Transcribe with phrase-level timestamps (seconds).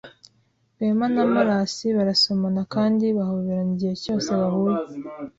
[0.73, 4.77] Rwema na Morasi barasomana kandi bahoberana igihe cyose bahuye.